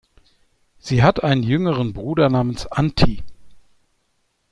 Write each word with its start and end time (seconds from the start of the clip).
Sie 0.79 1.03
hat 1.03 1.23
einen 1.23 1.43
jüngeren 1.43 1.93
Bruder 1.93 2.27
namens 2.31 2.65
Antti. 2.65 3.23